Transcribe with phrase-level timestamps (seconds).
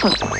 [0.00, 0.35] そう。